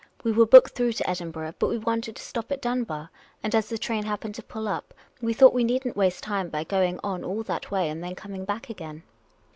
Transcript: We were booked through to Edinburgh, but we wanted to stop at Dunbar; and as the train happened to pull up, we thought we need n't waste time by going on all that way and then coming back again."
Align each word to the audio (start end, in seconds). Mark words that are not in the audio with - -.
We 0.23 0.31
were 0.31 0.47
booked 0.47 0.71
through 0.73 0.93
to 0.93 1.07
Edinburgh, 1.07 1.53
but 1.59 1.67
we 1.69 1.77
wanted 1.77 2.15
to 2.15 2.23
stop 2.23 2.51
at 2.51 2.59
Dunbar; 2.59 3.11
and 3.43 3.53
as 3.53 3.69
the 3.69 3.77
train 3.77 4.05
happened 4.05 4.33
to 4.33 4.41
pull 4.41 4.67
up, 4.67 4.95
we 5.21 5.31
thought 5.31 5.53
we 5.53 5.63
need 5.63 5.85
n't 5.85 5.95
waste 5.95 6.23
time 6.23 6.49
by 6.49 6.63
going 6.63 6.99
on 7.03 7.23
all 7.23 7.43
that 7.43 7.69
way 7.69 7.87
and 7.87 8.03
then 8.03 8.15
coming 8.15 8.43
back 8.43 8.67
again." 8.67 9.03